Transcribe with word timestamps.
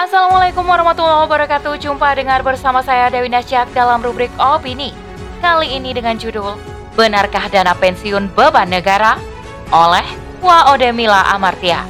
Assalamualaikum 0.00 0.64
warahmatullahi 0.64 1.28
wabarakatuh. 1.28 1.76
Jumpa 1.76 2.16
dengar 2.16 2.40
bersama 2.40 2.80
saya 2.80 3.12
Dewi 3.12 3.28
Nasyak 3.28 3.68
dalam 3.76 4.00
rubrik 4.00 4.32
Opini. 4.40 4.96
Kali 5.44 5.76
ini 5.76 5.92
dengan 5.92 6.16
judul 6.16 6.56
Benarkah 6.96 7.52
dana 7.52 7.76
pensiun 7.76 8.32
beban 8.32 8.72
negara? 8.72 9.20
Oleh 9.68 10.08
Waode 10.40 10.88
Mila 10.96 11.28
Amartia. 11.36 11.84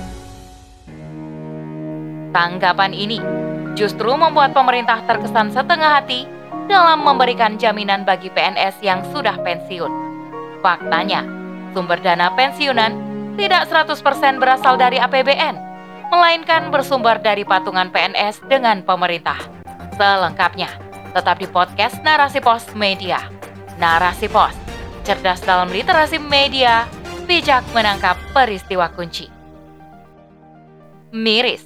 Tanggapan 2.35 2.91
ini 2.91 3.23
justru 3.79 4.11
membuat 4.19 4.59
pemerintah 4.59 5.07
terkesan 5.07 5.55
setengah 5.55 6.03
hati 6.03 6.27
dalam 6.67 7.07
memberikan 7.07 7.63
jaminan 7.63 8.03
bagi 8.03 8.27
PNS 8.27 8.83
yang 8.83 9.07
sudah 9.15 9.39
pensiun. 9.39 9.93
Faktanya, 10.59 11.23
sumber 11.71 12.03
dana 12.03 12.27
pensiunan 12.35 12.91
tidak 13.39 13.71
100% 13.71 14.43
berasal 14.43 14.75
dari 14.75 14.99
APBN, 14.99 15.70
melainkan 16.11 16.75
bersumber 16.75 17.23
dari 17.23 17.47
patungan 17.47 17.89
PNS 17.95 18.43
dengan 18.51 18.83
pemerintah. 18.83 19.39
Selengkapnya, 19.95 20.69
tetap 21.15 21.39
di 21.39 21.47
podcast 21.47 22.03
Narasi 22.03 22.43
Pos 22.43 22.67
Media. 22.75 23.23
Narasi 23.79 24.27
Pos, 24.27 24.53
cerdas 25.07 25.39
dalam 25.47 25.71
literasi 25.71 26.19
media, 26.19 26.85
bijak 27.31 27.63
menangkap 27.71 28.19
peristiwa 28.35 28.91
kunci. 28.91 29.31
Miris, 31.15 31.63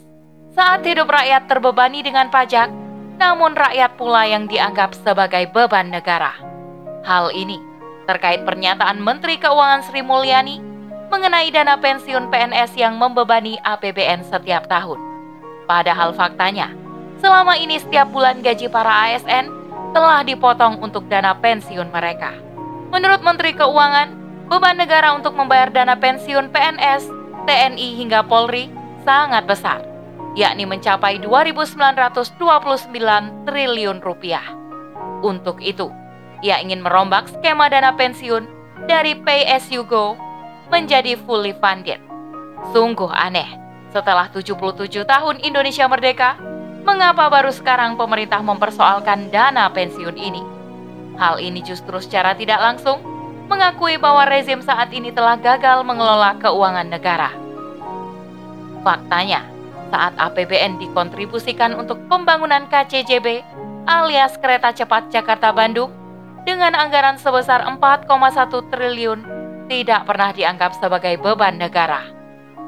saat 0.53 0.85
hidup 0.85 1.09
rakyat 1.09 1.49
terbebani 1.49 2.05
dengan 2.05 2.29
pajak, 2.29 2.69
namun 3.17 3.57
rakyat 3.57 3.97
pula 3.97 4.29
yang 4.29 4.45
dianggap 4.45 4.93
sebagai 4.93 5.49
beban 5.53 5.89
negara. 5.89 6.37
Hal 7.05 7.33
ini 7.33 7.61
terkait 8.05 8.45
pernyataan 8.45 9.01
Menteri 9.01 9.41
Keuangan 9.41 9.85
Sri 9.85 10.05
Mulyani 10.05 10.74
mengenai 11.09 11.49
dana 11.53 11.77
pensiun 11.77 12.29
PNS 12.33 12.77
yang 12.79 12.97
membebani 12.97 13.61
APBN 13.63 14.25
setiap 14.25 14.69
tahun. 14.69 15.01
Padahal 15.65 16.13
faktanya, 16.13 16.73
selama 17.21 17.57
ini 17.57 17.81
setiap 17.81 18.13
bulan 18.13 18.45
gaji 18.45 18.69
para 18.69 19.11
ASN 19.11 19.49
telah 19.97 20.21
dipotong 20.27 20.83
untuk 20.83 21.09
dana 21.09 21.33
pensiun 21.39 21.89
mereka. 21.89 22.35
Menurut 22.93 23.23
Menteri 23.25 23.57
Keuangan, 23.57 24.13
beban 24.51 24.77
negara 24.77 25.17
untuk 25.17 25.33
membayar 25.35 25.73
dana 25.73 25.97
pensiun 25.97 26.53
PNS, 26.53 27.09
TNI 27.49 27.89
hingga 28.01 28.23
Polri 28.27 28.69
sangat 29.05 29.47
besar, 29.49 29.81
yakni 30.37 30.65
mencapai 30.67 31.21
2.929 31.23 32.39
triliun 33.49 33.99
rupiah. 34.03 34.45
Untuk 35.25 35.65
itu, 35.65 35.89
ia 36.45 36.61
ingin 36.61 36.85
merombak 36.85 37.31
skema 37.33 37.73
dana 37.73 37.97
pensiun 37.97 38.45
dari 38.85 39.17
pay 39.17 39.49
as 39.49 39.65
you 39.73 39.81
go 39.89 40.13
menjadi 40.73 41.19
fully 41.25 41.53
funded. 41.59 42.01
Sungguh 42.73 43.11
aneh, 43.13 43.47
setelah 43.93 44.31
77 44.33 45.05
tahun 45.05 45.37
Indonesia 45.45 45.87
merdeka, 45.87 46.37
mengapa 46.83 47.29
baru 47.29 47.53
sekarang 47.53 47.95
pemerintah 47.95 48.41
mempersoalkan 48.41 49.29
dana 49.29 49.69
pensiun 49.71 50.17
ini? 50.17 50.43
Hal 51.15 51.39
ini 51.39 51.63
justru 51.63 52.01
secara 52.03 52.35
tidak 52.35 52.59
langsung 52.59 52.99
mengakui 53.47 54.01
bahwa 54.01 54.25
rezim 54.27 54.65
saat 54.65 54.91
ini 54.91 55.13
telah 55.13 55.37
gagal 55.37 55.85
mengelola 55.85 56.35
keuangan 56.41 56.89
negara. 56.89 57.31
Faktanya, 58.83 59.45
saat 59.93 60.17
APBN 60.19 60.81
dikontribusikan 60.81 61.77
untuk 61.77 62.01
pembangunan 62.09 62.67
KCJB 62.67 63.45
alias 63.85 64.41
Kereta 64.41 64.73
Cepat 64.73 65.13
Jakarta-Bandung, 65.13 65.93
dengan 66.45 66.77
anggaran 66.77 67.17
sebesar 67.17 67.65
4,1 67.65 68.09
triliun 68.69 69.25
tidak 69.67 70.05
pernah 70.05 70.31
dianggap 70.31 70.77
sebagai 70.77 71.17
beban 71.21 71.57
negara. 71.57 72.05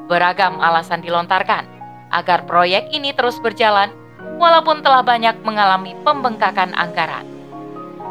Beragam 0.07 0.57
alasan 0.63 1.03
dilontarkan 1.03 1.67
agar 2.11 2.47
proyek 2.47 2.87
ini 2.95 3.11
terus 3.11 3.37
berjalan 3.43 3.91
walaupun 4.39 4.79
telah 4.81 5.03
banyak 5.03 5.35
mengalami 5.43 5.93
pembengkakan 6.01 6.71
anggaran. 6.73 7.25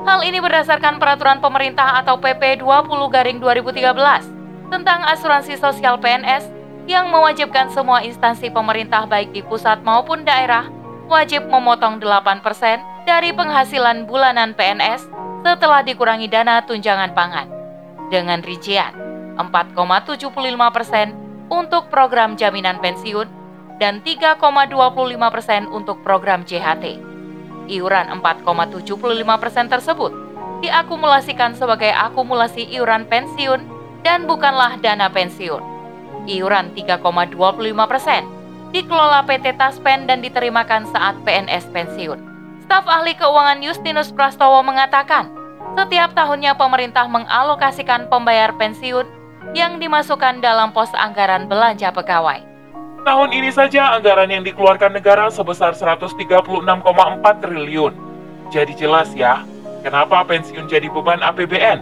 Hal 0.07 0.23
ini 0.23 0.39
berdasarkan 0.39 1.03
peraturan 1.03 1.43
pemerintah 1.43 1.99
atau 1.99 2.15
PP 2.21 2.63
20 2.63 3.11
garing 3.11 3.39
2013 3.43 4.71
tentang 4.71 5.03
asuransi 5.03 5.59
sosial 5.59 5.99
PNS 5.99 6.47
yang 6.87 7.11
mewajibkan 7.11 7.67
semua 7.75 8.07
instansi 8.07 8.47
pemerintah 8.47 9.03
baik 9.11 9.35
di 9.35 9.43
pusat 9.43 9.83
maupun 9.83 10.23
daerah 10.23 10.71
wajib 11.11 11.47
memotong 11.51 11.99
8% 11.99 12.43
dari 13.07 13.35
penghasilan 13.35 14.07
bulanan 14.07 14.55
PNS 14.55 15.11
setelah 15.43 15.83
dikurangi 15.83 16.31
dana 16.31 16.63
tunjangan 16.63 17.15
pangan. 17.15 17.56
Dengan 18.07 18.41
rincian 18.41 18.95
4,75 19.37 20.33
persen 20.73 21.13
untuk 21.53 21.91
program 21.93 22.35
jaminan 22.39 22.79
pensiun 22.79 23.29
dan 23.77 24.01
3,25 24.01 24.73
persen 25.35 25.69
untuk 25.69 26.01
program 26.01 26.43
JHT. 26.47 27.03
Iuran 27.67 28.07
4,75 28.23 29.43
persen 29.43 29.67
tersebut 29.67 30.13
diakumulasikan 30.65 31.53
sebagai 31.53 31.93
akumulasi 31.93 32.65
iuran 32.73 33.05
pensiun 33.11 33.61
dan 34.01 34.25
bukanlah 34.25 34.79
dana 34.81 35.11
pensiun. 35.13 35.61
Iuran 36.27 36.73
3,25 36.73 37.91
persen 37.91 38.23
dikelola 38.73 39.23
PT 39.29 39.55
Taspen 39.61 40.09
dan 40.09 40.25
diterimakan 40.25 40.89
saat 40.91 41.15
PNS 41.23 41.71
pensiun. 41.71 42.19
Staf 42.67 42.89
ahli 42.91 43.15
keuangan 43.15 43.63
Justinus 43.63 44.11
Prastowo 44.11 44.59
mengatakan, 44.65 45.31
setiap 45.77 46.17
tahunnya 46.17 46.57
pemerintah 46.57 47.05
mengalokasikan 47.05 48.09
pembayar 48.09 48.49
pensiun 48.57 49.05
yang 49.53 49.77
dimasukkan 49.77 50.41
dalam 50.41 50.73
pos 50.73 50.89
anggaran 50.97 51.45
belanja 51.47 51.93
pegawai. 51.93 52.41
Tahun 53.05 53.31
ini 53.31 53.53
saja 53.55 53.95
anggaran 53.95 54.33
yang 54.33 54.43
dikeluarkan 54.43 54.97
negara 54.97 55.31
sebesar 55.31 55.77
136,4 55.77 56.17
triliun. 57.45 57.95
Jadi 58.51 58.73
jelas 58.75 59.13
ya, 59.15 59.47
kenapa 59.85 60.27
pensiun 60.27 60.67
jadi 60.67 60.91
beban 60.91 61.23
APBN? 61.23 61.79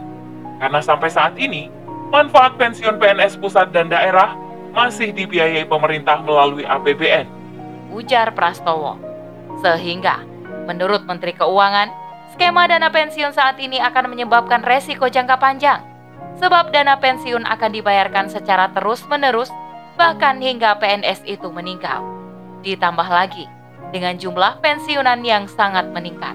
Karena 0.61 0.81
sampai 0.85 1.09
saat 1.09 1.39
ini, 1.41 1.73
manfaat 2.13 2.61
pensiun 2.61 3.01
PNS 3.01 3.41
pusat 3.41 3.73
dan 3.73 3.89
daerah 3.89 4.37
masih 4.77 5.15
dibiayai 5.17 5.65
pemerintah 5.65 6.21
melalui 6.21 6.67
APBN. 6.67 7.25
Ujar 7.95 8.35
Prastowo. 8.37 9.01
Sehingga, 9.65 10.21
menurut 10.69 11.09
Menteri 11.09 11.33
Keuangan, 11.33 12.04
Skema 12.33 12.65
dana 12.65 12.89
pensiun 12.89 13.37
saat 13.37 13.61
ini 13.61 13.77
akan 13.77 14.09
menyebabkan 14.09 14.65
resiko 14.65 15.13
jangka 15.13 15.37
panjang, 15.37 15.85
sebab 16.41 16.73
dana 16.73 16.97
pensiun 16.97 17.45
akan 17.45 17.71
dibayarkan 17.77 18.33
secara 18.33 18.73
terus-menerus, 18.73 19.53
bahkan 20.01 20.41
hingga 20.41 20.81
PNS 20.81 21.29
itu 21.29 21.53
meninggal. 21.53 22.01
Ditambah 22.65 23.07
lagi 23.07 23.45
dengan 23.93 24.17
jumlah 24.17 24.59
pensiunan 24.65 25.21
yang 25.23 25.45
sangat 25.47 25.87
meningkat. 25.93 26.35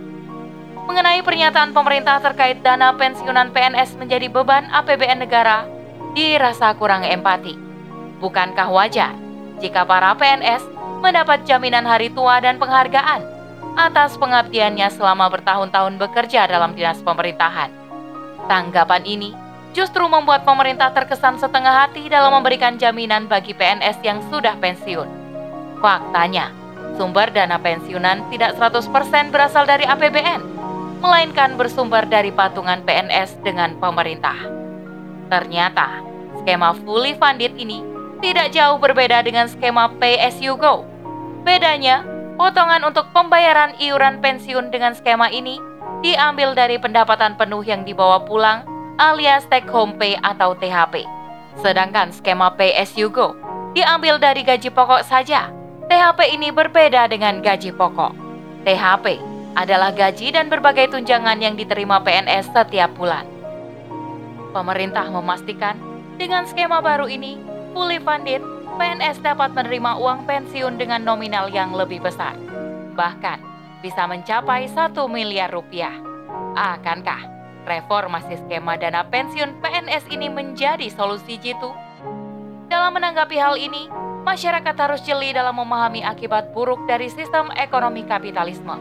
Mengenai 0.85 1.21
pernyataan 1.21 1.73
pemerintah 1.73 2.17
terkait 2.21 2.61
dana 2.65 2.93
pensiunan 2.97 3.53
PNS 3.53 3.97
menjadi 3.97 4.25
beban 4.29 4.69
APBN 4.73 5.21
negara, 5.25 5.67
dirasa 6.17 6.73
kurang 6.77 7.05
empati. 7.05 7.53
Bukankah 8.17 8.67
wajar 8.73 9.13
jika 9.59 9.83
para 9.83 10.15
PNS 10.15 10.63
mendapat 10.99 11.43
jaminan 11.47 11.87
hari 11.87 12.11
tua 12.11 12.43
dan 12.43 12.59
penghargaan 12.59 13.38
atas 13.87 14.19
pengabdiannya 14.19 14.91
selama 14.91 15.31
bertahun-tahun 15.31 15.95
bekerja 15.95 16.43
dalam 16.51 16.75
dinas 16.75 16.99
pemerintahan. 16.99 17.71
Tanggapan 18.51 19.03
ini 19.07 19.31
justru 19.71 20.03
membuat 20.09 20.43
pemerintah 20.43 20.91
terkesan 20.91 21.39
setengah 21.39 21.87
hati 21.87 22.11
dalam 22.11 22.35
memberikan 22.35 22.75
jaminan 22.75 23.31
bagi 23.31 23.55
PNS 23.55 24.03
yang 24.03 24.19
sudah 24.27 24.59
pensiun. 24.59 25.07
Faktanya, 25.79 26.51
sumber 26.99 27.31
dana 27.31 27.55
pensiunan 27.55 28.27
tidak 28.27 28.59
100% 28.59 29.31
berasal 29.31 29.63
dari 29.63 29.87
APBN, 29.87 30.41
melainkan 30.99 31.55
bersumber 31.55 32.03
dari 32.03 32.35
patungan 32.35 32.83
PNS 32.83 33.39
dengan 33.47 33.79
pemerintah. 33.79 34.35
Ternyata, 35.31 36.03
skema 36.43 36.75
fully 36.83 37.15
funded 37.15 37.55
ini 37.55 37.79
tidak 38.19 38.51
jauh 38.51 38.75
berbeda 38.75 39.23
dengan 39.23 39.47
skema 39.47 39.87
you 40.43 40.59
go. 40.59 40.83
Bedanya, 41.47 42.03
Potongan 42.39 42.87
untuk 42.87 43.11
pembayaran 43.11 43.75
iuran 43.83 44.23
pensiun 44.23 44.71
dengan 44.71 44.95
skema 44.95 45.27
ini 45.27 45.59
diambil 45.99 46.55
dari 46.55 46.79
pendapatan 46.79 47.35
penuh 47.35 47.59
yang 47.67 47.83
dibawa 47.83 48.23
pulang 48.23 48.63
alias 48.95 49.43
take 49.51 49.67
home 49.67 49.99
pay 49.99 50.15
atau 50.23 50.55
THP. 50.55 51.03
Sedangkan 51.59 52.15
skema 52.15 52.55
pay 52.55 52.71
as 52.79 52.95
you 52.95 53.11
go 53.11 53.35
diambil 53.75 54.15
dari 54.15 54.47
gaji 54.47 54.71
pokok 54.71 55.03
saja. 55.03 55.51
THP 55.91 56.39
ini 56.39 56.47
berbeda 56.55 57.11
dengan 57.11 57.43
gaji 57.43 57.75
pokok. 57.75 58.15
THP 58.63 59.19
adalah 59.59 59.91
gaji 59.91 60.31
dan 60.31 60.47
berbagai 60.47 60.95
tunjangan 60.95 61.43
yang 61.43 61.59
diterima 61.59 61.99
PNS 61.99 62.55
setiap 62.55 62.95
bulan. 62.95 63.27
Pemerintah 64.55 65.11
memastikan 65.11 65.75
dengan 66.15 66.47
skema 66.47 66.79
baru 66.79 67.11
ini 67.11 67.35
fully 67.75 67.99
funded 67.99 68.39
PNS 68.77 69.23
dapat 69.25 69.55
menerima 69.57 69.97
uang 69.97 70.27
pensiun 70.29 70.77
dengan 70.77 71.01
nominal 71.01 71.49
yang 71.49 71.73
lebih 71.73 72.03
besar. 72.03 72.35
Bahkan 72.93 73.39
bisa 73.79 74.05
mencapai 74.05 74.67
1 74.67 74.93
miliar 75.07 75.49
rupiah. 75.49 75.95
Akankah 76.53 77.23
reformasi 77.63 78.35
skema 78.45 78.75
dana 78.75 79.07
pensiun 79.07 79.63
PNS 79.63 80.11
ini 80.11 80.27
menjadi 80.27 80.91
solusi 80.91 81.39
jitu? 81.39 81.71
Dalam 82.69 82.93
menanggapi 82.93 83.37
hal 83.39 83.57
ini, 83.57 83.89
masyarakat 84.27 84.75
harus 84.77 85.01
jeli 85.01 85.33
dalam 85.33 85.57
memahami 85.57 86.05
akibat 86.05 86.53
buruk 86.53 86.85
dari 86.85 87.09
sistem 87.09 87.49
ekonomi 87.57 88.05
kapitalisme. 88.05 88.77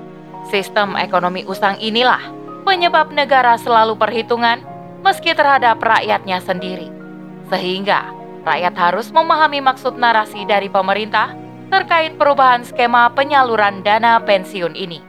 Sistem 0.52 0.99
ekonomi 0.99 1.46
usang 1.49 1.81
inilah 1.81 2.20
penyebab 2.69 3.14
negara 3.14 3.56
selalu 3.56 3.96
perhitungan 3.96 4.61
meski 5.00 5.32
terhadap 5.32 5.81
rakyatnya 5.81 6.43
sendiri. 6.43 6.90
Sehingga 7.49 8.17
rakyat 8.43 8.75
harus 8.79 9.08
memahami 9.11 9.62
maksud 9.62 9.96
narasi 9.96 10.44
dari 10.44 10.67
pemerintah 10.70 11.35
terkait 11.69 12.17
perubahan 12.17 12.64
skema 12.64 13.12
penyaluran 13.12 13.85
dana 13.85 14.17
pensiun 14.25 14.73
ini. 14.73 15.05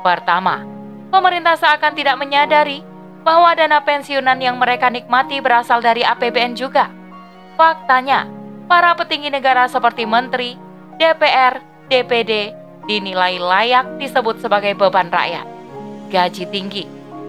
Pertama, 0.00 0.64
pemerintah 1.12 1.56
seakan 1.58 1.92
tidak 1.92 2.16
menyadari 2.16 2.80
bahwa 3.22 3.52
dana 3.52 3.84
pensiunan 3.84 4.40
yang 4.40 4.56
mereka 4.56 4.88
nikmati 4.88 5.42
berasal 5.42 5.84
dari 5.84 6.00
APBN 6.00 6.56
juga. 6.56 6.88
Faktanya, 7.60 8.24
para 8.70 8.96
petinggi 8.96 9.28
negara 9.28 9.68
seperti 9.68 10.08
menteri, 10.08 10.56
DPR, 10.96 11.60
DPD 11.92 12.54
dinilai 12.88 13.36
layak 13.36 14.00
disebut 14.00 14.40
sebagai 14.40 14.72
beban 14.72 15.12
rakyat. 15.12 15.44
Gaji 16.08 16.44
tinggi, 16.48 16.84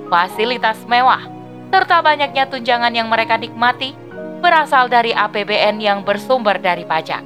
fasilitas 0.08 0.80
mewah, 0.88 1.20
serta 1.68 2.00
banyaknya 2.00 2.48
tunjangan 2.48 2.96
yang 2.96 3.12
mereka 3.12 3.36
nikmati 3.36 3.92
berasal 4.40 4.88
dari 4.88 5.12
APBN 5.12 5.84
yang 5.84 6.02
bersumber 6.02 6.58
dari 6.58 6.88
pajak. 6.88 7.22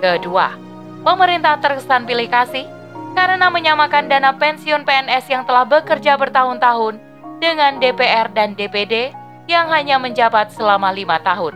Kedua, 0.00 0.56
pemerintah 1.04 1.60
terkesan 1.60 2.08
pilih 2.08 2.28
kasih 2.28 2.66
karena 3.16 3.48
menyamakan 3.48 4.12
dana 4.12 4.36
pensiun 4.36 4.84
PNS 4.84 5.24
yang 5.32 5.44
telah 5.48 5.64
bekerja 5.64 6.20
bertahun-tahun 6.20 7.00
dengan 7.40 7.80
DPR 7.80 8.32
dan 8.32 8.52
DPD 8.56 9.12
yang 9.48 9.70
hanya 9.72 9.96
menjabat 9.96 10.52
selama 10.52 10.92
lima 10.92 11.20
tahun. 11.22 11.54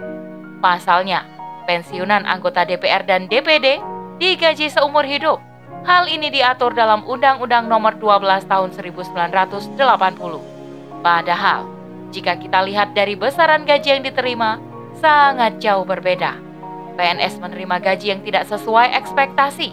Pasalnya, 0.60 1.26
pensiunan 1.68 2.24
anggota 2.24 2.64
DPR 2.64 3.04
dan 3.04 3.26
DPD 3.26 3.80
digaji 4.20 4.68
seumur 4.68 5.04
hidup. 5.04 5.40
Hal 5.80 6.12
ini 6.12 6.28
diatur 6.28 6.76
dalam 6.76 7.00
Undang-Undang 7.08 7.64
Nomor 7.64 7.96
12 7.96 8.44
Tahun 8.44 8.70
1980. 8.76 9.80
Padahal, 11.00 11.64
jika 12.12 12.36
kita 12.36 12.60
lihat 12.68 12.92
dari 12.92 13.16
besaran 13.16 13.64
gaji 13.64 13.88
yang 13.96 14.04
diterima, 14.04 14.60
sangat 15.00 15.58
jauh 15.58 15.82
berbeda. 15.82 16.36
PNS 16.94 17.40
menerima 17.40 17.80
gaji 17.80 18.06
yang 18.12 18.20
tidak 18.20 18.44
sesuai 18.46 18.92
ekspektasi, 18.92 19.72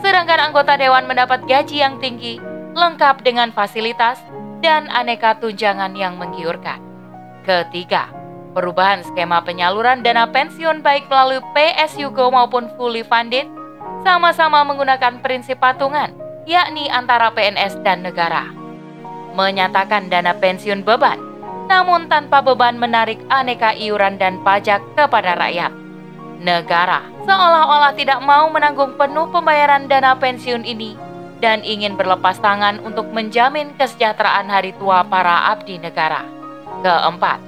sedangkan 0.00 0.50
anggota 0.50 0.80
dewan 0.80 1.04
mendapat 1.04 1.44
gaji 1.44 1.84
yang 1.84 2.00
tinggi, 2.00 2.40
lengkap 2.72 3.20
dengan 3.20 3.52
fasilitas 3.52 4.16
dan 4.64 4.88
aneka 4.88 5.36
tunjangan 5.36 5.92
yang 5.92 6.16
menggiurkan. 6.16 6.80
Ketiga, 7.44 8.08
perubahan 8.56 9.04
skema 9.04 9.44
penyaluran 9.44 10.00
dana 10.00 10.24
pensiun 10.32 10.80
baik 10.80 11.12
melalui 11.12 11.44
PSUGO 11.52 12.32
maupun 12.32 12.72
fully 12.80 13.04
funded 13.04 13.44
sama-sama 14.00 14.64
menggunakan 14.64 15.20
prinsip 15.20 15.60
patungan, 15.60 16.16
yakni 16.48 16.88
antara 16.88 17.28
PNS 17.36 17.84
dan 17.84 18.00
negara. 18.00 18.48
Menyatakan 19.36 20.08
dana 20.08 20.32
pensiun 20.32 20.80
beban, 20.80 21.20
namun 21.66 22.06
tanpa 22.06 22.42
beban 22.42 22.78
menarik 22.78 23.18
aneka 23.30 23.74
iuran 23.74 24.18
dan 24.18 24.38
pajak 24.46 24.82
kepada 24.94 25.34
rakyat. 25.34 25.74
Negara 26.36 27.02
seolah-olah 27.26 27.92
tidak 27.98 28.22
mau 28.22 28.46
menanggung 28.52 28.94
penuh 28.94 29.26
pembayaran 29.34 29.90
dana 29.90 30.14
pensiun 30.14 30.62
ini 30.62 30.94
dan 31.42 31.60
ingin 31.66 31.98
berlepas 31.98 32.38
tangan 32.40 32.80
untuk 32.80 33.10
menjamin 33.12 33.74
kesejahteraan 33.76 34.48
hari 34.48 34.72
tua 34.78 35.04
para 35.04 35.52
abdi 35.52 35.76
negara. 35.76 36.24
Keempat, 36.80 37.40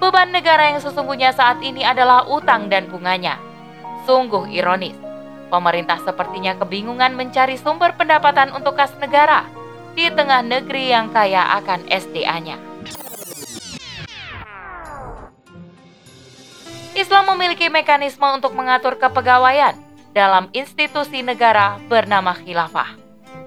beban 0.00 0.32
negara 0.32 0.72
yang 0.72 0.80
sesungguhnya 0.80 1.36
saat 1.36 1.60
ini 1.60 1.84
adalah 1.84 2.26
utang 2.26 2.72
dan 2.72 2.88
bunganya. 2.88 3.36
Sungguh 4.08 4.48
ironis, 4.48 4.96
pemerintah 5.52 6.00
sepertinya 6.02 6.56
kebingungan 6.56 7.12
mencari 7.18 7.60
sumber 7.60 7.92
pendapatan 7.98 8.54
untuk 8.56 8.78
kas 8.78 8.94
negara 9.02 9.44
di 9.92 10.06
tengah 10.08 10.40
negeri 10.40 10.94
yang 10.94 11.10
kaya 11.10 11.60
akan 11.60 11.84
SDA-nya. 11.90 12.69
Islam 17.00 17.32
memiliki 17.32 17.72
mekanisme 17.72 18.28
untuk 18.28 18.52
mengatur 18.52 19.00
kepegawaian 19.00 19.72
dalam 20.12 20.52
institusi 20.52 21.24
negara 21.24 21.80
bernama 21.88 22.36
khilafah. 22.36 22.92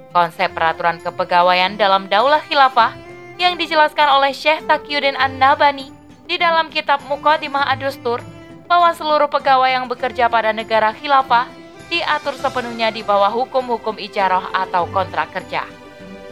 Konsep 0.09 0.49
peraturan 0.57 0.97
kepegawaian 0.97 1.77
dalam 1.77 2.09
daulah 2.09 2.41
khilafah 2.49 2.97
yang 3.37 3.53
dijelaskan 3.53 4.09
oleh 4.09 4.33
Syekh 4.33 4.65
Taqiyuddin 4.65 5.13
An-Nabani 5.13 5.93
di 6.25 6.41
dalam 6.41 6.73
kitab 6.73 7.05
Muqaddimah 7.05 7.69
Ad-Dustur 7.77 8.25
bahwa 8.65 8.89
seluruh 8.97 9.29
pegawai 9.29 9.69
yang 9.69 9.85
bekerja 9.85 10.33
pada 10.33 10.49
negara 10.49 10.89
khilafah 10.89 11.45
diatur 11.93 12.33
sepenuhnya 12.33 12.89
di 12.89 13.05
bawah 13.05 13.29
hukum-hukum 13.29 14.01
ijarah 14.01 14.49
atau 14.49 14.89
kontrak 14.89 15.29
kerja. 15.29 15.61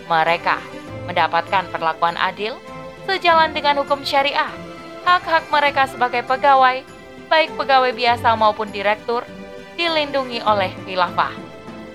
Mereka 0.10 0.58
mendapatkan 1.06 1.70
perlakuan 1.70 2.18
adil 2.18 2.58
sejalan 3.06 3.54
dengan 3.54 3.78
hukum 3.86 4.02
syariah. 4.02 4.50
Hak-hak 5.06 5.54
mereka 5.54 5.86
sebagai 5.86 6.26
pegawai, 6.26 6.82
baik 7.32 7.56
pegawai 7.56 7.96
biasa 7.96 8.36
maupun 8.36 8.68
direktur, 8.76 9.24
dilindungi 9.80 10.44
oleh 10.44 10.68
khilafah. 10.84 11.32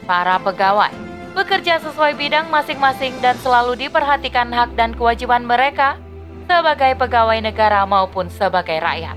Para 0.08 0.40
pegawai 0.40 0.88
bekerja 1.36 1.76
sesuai 1.84 2.16
bidang 2.16 2.48
masing-masing 2.48 3.12
dan 3.20 3.36
selalu 3.44 3.76
diperhatikan 3.76 4.48
hak 4.48 4.72
dan 4.80 4.96
kewajiban 4.96 5.44
mereka 5.44 6.00
sebagai 6.48 6.96
pegawai 6.96 7.36
negara 7.44 7.84
maupun 7.84 8.32
sebagai 8.32 8.80
rakyat. 8.80 9.12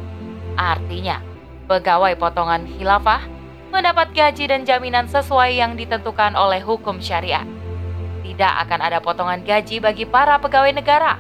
Artinya, 0.60 1.24
pegawai 1.72 2.20
potongan 2.20 2.68
khilafah 2.68 3.24
mendapat 3.72 4.12
gaji 4.12 4.52
dan 4.52 4.68
jaminan 4.68 5.08
sesuai 5.08 5.56
yang 5.56 5.80
ditentukan 5.80 6.36
oleh 6.36 6.60
hukum 6.60 7.00
syariat. 7.00 7.48
Tidak 8.28 8.54
akan 8.68 8.80
ada 8.84 9.00
potongan 9.00 9.40
gaji 9.48 9.80
bagi 9.80 10.04
para 10.04 10.36
pegawai 10.36 10.76
negara. 10.76 11.16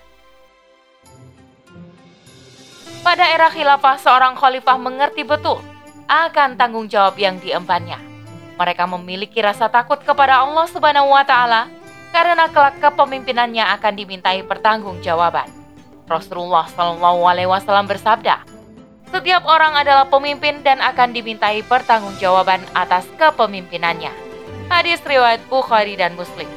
Pada 3.04 3.28
era 3.28 3.52
khilafah, 3.52 4.00
seorang 4.02 4.34
khalifah 4.40 4.80
mengerti 4.80 5.28
betul 5.28 5.60
akan 6.08 6.56
tanggung 6.56 6.88
jawab 6.88 7.20
yang 7.20 7.44
diembannya. 7.44 8.15
Mereka 8.56 8.88
memiliki 8.88 9.44
rasa 9.44 9.68
takut 9.68 10.00
kepada 10.00 10.40
Allah 10.40 10.68
Subhanahu 10.72 11.12
wa 11.12 11.24
taala 11.28 11.68
karena 12.16 12.48
kelak 12.48 12.80
kepemimpinannya 12.80 13.68
akan 13.76 13.94
dimintai 14.00 14.40
pertanggungjawaban. 14.48 15.52
Rasulullah 16.08 16.64
Shallallahu 16.72 17.28
Alaihi 17.28 17.50
Wasallam 17.52 17.92
bersabda, 17.92 18.46
setiap 19.12 19.44
orang 19.44 19.76
adalah 19.76 20.08
pemimpin 20.08 20.64
dan 20.64 20.80
akan 20.80 21.12
dimintai 21.12 21.66
pertanggungjawaban 21.68 22.64
atas 22.72 23.04
kepemimpinannya. 23.20 24.14
Hadis 24.72 25.04
riwayat 25.04 25.44
Bukhari 25.52 26.00
dan 26.00 26.16
Muslim. 26.16 26.48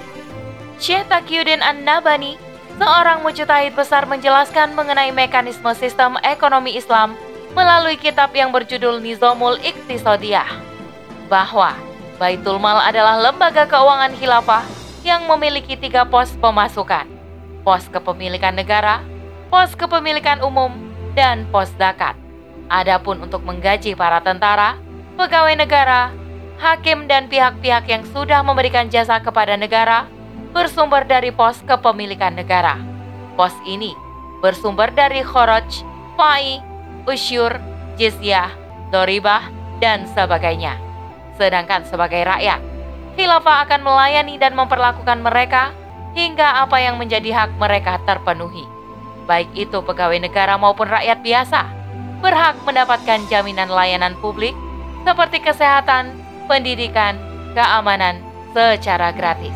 Syekh 0.78 1.10
Taqiyuddin 1.10 1.58
An-Nabani 1.58 2.38
seorang 2.78 3.26
mujtahid 3.26 3.74
besar 3.74 4.06
menjelaskan 4.06 4.78
mengenai 4.78 5.10
mekanisme 5.10 5.74
sistem 5.74 6.14
ekonomi 6.22 6.78
Islam 6.78 7.18
melalui 7.52 7.98
kitab 7.98 8.30
yang 8.30 8.54
berjudul 8.54 9.02
Nizamul 9.02 9.58
Iktisadiyah 9.58 10.46
bahwa 11.26 11.74
Baitul 12.18 12.58
Mal 12.58 12.82
adalah 12.82 13.14
lembaga 13.30 13.62
keuangan 13.70 14.10
khilafah 14.18 14.66
yang 15.06 15.30
memiliki 15.30 15.78
tiga 15.78 16.02
pos 16.02 16.34
pemasukan, 16.42 17.06
pos 17.62 17.86
kepemilikan 17.86 18.58
negara, 18.58 19.06
pos 19.54 19.78
kepemilikan 19.78 20.42
umum, 20.42 20.74
dan 21.14 21.46
pos 21.54 21.70
zakat. 21.78 22.18
Adapun 22.66 23.22
untuk 23.22 23.46
menggaji 23.46 23.94
para 23.94 24.18
tentara, 24.18 24.74
pegawai 25.14 25.54
negara, 25.62 26.10
hakim 26.58 27.06
dan 27.06 27.30
pihak-pihak 27.30 27.86
yang 27.86 28.02
sudah 28.10 28.42
memberikan 28.42 28.90
jasa 28.90 29.22
kepada 29.22 29.54
negara 29.54 30.10
bersumber 30.50 31.06
dari 31.06 31.30
pos 31.30 31.62
kepemilikan 31.70 32.34
negara. 32.34 32.82
Pos 33.38 33.54
ini 33.62 33.94
bersumber 34.42 34.90
dari 34.90 35.22
khoroj, 35.22 35.86
fai, 36.18 36.58
usyur, 37.06 37.62
jizyah, 37.94 38.50
doribah, 38.90 39.46
dan 39.78 40.02
sebagainya. 40.18 40.87
Sedangkan 41.38 41.86
sebagai 41.86 42.26
rakyat, 42.26 42.58
khilafah 43.14 43.64
akan 43.64 43.80
melayani 43.86 44.36
dan 44.36 44.58
memperlakukan 44.58 45.22
mereka 45.22 45.70
hingga 46.18 46.66
apa 46.66 46.82
yang 46.82 46.98
menjadi 46.98 47.30
hak 47.30 47.50
mereka 47.62 48.02
terpenuhi. 48.02 48.66
Baik 49.30 49.48
itu 49.54 49.78
pegawai 49.78 50.18
negara 50.18 50.58
maupun 50.58 50.90
rakyat 50.90 51.22
biasa, 51.22 51.62
berhak 52.18 52.58
mendapatkan 52.66 53.22
jaminan 53.30 53.70
layanan 53.70 54.18
publik 54.18 54.52
seperti 55.06 55.38
kesehatan, 55.38 56.10
pendidikan, 56.50 57.14
keamanan 57.54 58.18
secara 58.50 59.14
gratis. 59.14 59.54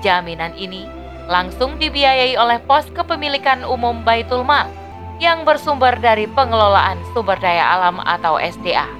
Jaminan 0.00 0.56
ini 0.56 0.88
langsung 1.28 1.76
dibiayai 1.76 2.34
oleh 2.40 2.58
pos 2.64 2.88
kepemilikan 2.90 3.62
umum 3.62 4.00
Baitul 4.02 4.42
Mal 4.42 4.72
yang 5.20 5.44
bersumber 5.44 5.92
dari 6.00 6.24
pengelolaan 6.24 6.96
sumber 7.12 7.36
daya 7.36 7.76
alam 7.76 8.00
atau 8.00 8.40
SDA. 8.40 8.99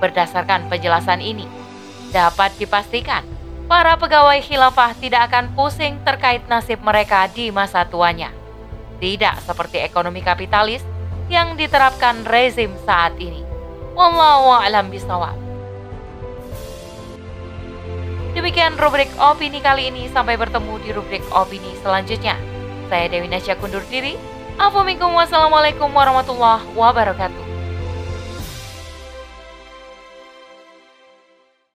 Berdasarkan 0.00 0.72
penjelasan 0.72 1.20
ini, 1.20 1.44
dapat 2.10 2.56
dipastikan 2.56 3.22
para 3.70 3.94
pegawai 3.94 4.42
khilafah 4.42 4.98
tidak 4.98 5.30
akan 5.30 5.54
pusing 5.54 6.00
terkait 6.02 6.42
nasib 6.50 6.82
mereka 6.82 7.30
di 7.30 7.54
masa 7.54 7.86
tuanya. 7.86 8.34
Tidak 8.98 9.44
seperti 9.46 9.80
ekonomi 9.80 10.20
kapitalis 10.20 10.82
yang 11.30 11.54
diterapkan 11.54 12.26
rezim 12.26 12.74
saat 12.82 13.14
ini. 13.22 13.46
Wallahu 13.94 14.60
a'lam 14.60 14.90
bishawab. 14.90 15.36
Demikian 18.34 18.78
rubrik 18.78 19.10
opini 19.18 19.58
kali 19.62 19.90
ini. 19.90 20.06
Sampai 20.10 20.38
bertemu 20.38 20.74
di 20.82 20.90
rubrik 20.90 21.24
opini 21.30 21.74
selanjutnya. 21.82 22.38
Saya 22.90 23.06
Dewi 23.06 23.30
Nasya 23.30 23.58
kundur 23.58 23.82
diri. 23.86 24.18
Assalamualaikum 24.60 25.88
warahmatullahi 25.90 26.66
wabarakatuh. 26.76 27.49